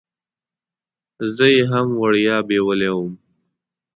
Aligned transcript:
زه 1.35 1.45
یې 1.55 1.63
هم 1.71 1.87
وړیا 2.01 2.37
بیولې 2.47 2.89
وم. 2.95 3.11